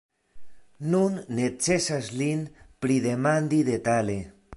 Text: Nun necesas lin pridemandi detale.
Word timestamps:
Nun 0.93 1.19
necesas 1.39 2.09
lin 2.21 2.41
pridemandi 2.87 3.61
detale. 3.69 4.17